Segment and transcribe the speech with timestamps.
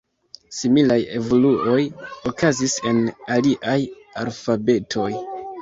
[0.59, 1.75] Similaj evoluoj
[2.31, 3.05] okazis en
[3.37, 3.79] aliaj
[4.25, 5.09] alfabetoj.